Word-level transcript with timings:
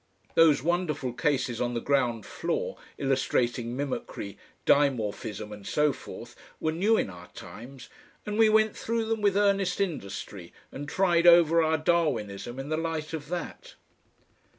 Those 0.33 0.63
wonderful 0.63 1.13
cases 1.13 1.61
on 1.61 1.75
the 1.75 1.79
ground 1.79 2.25
floor 2.25 2.75
illustrating 2.97 3.77
mimicry, 3.77 4.35
dimorphism 4.65 5.51
and 5.53 5.63
so 5.63 5.93
forth, 5.93 6.35
were 6.59 6.71
new 6.71 6.97
in 6.97 7.07
our 7.11 7.27
times, 7.33 7.87
and 8.25 8.39
we 8.39 8.49
went 8.49 8.75
through 8.75 9.05
them 9.05 9.21
with 9.21 9.37
earnest 9.37 9.79
industry 9.79 10.53
and 10.71 10.89
tried 10.89 11.27
over 11.27 11.61
our 11.61 11.77
Darwinism 11.77 12.57
in 12.57 12.69
the 12.69 12.77
light 12.77 13.13
of 13.13 13.27
that. 13.27 13.75